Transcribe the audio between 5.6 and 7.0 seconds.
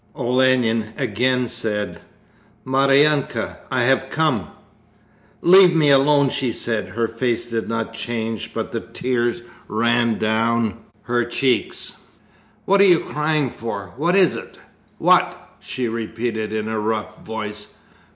me alone!' she said.